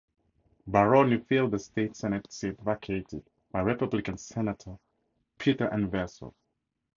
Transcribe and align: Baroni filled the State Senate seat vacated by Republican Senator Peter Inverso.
Baroni 0.65 1.19
filled 1.19 1.51
the 1.51 1.59
State 1.59 1.95
Senate 1.95 2.33
seat 2.33 2.57
vacated 2.61 3.29
by 3.51 3.59
Republican 3.59 4.17
Senator 4.17 4.79
Peter 5.37 5.67
Inverso. 5.69 6.33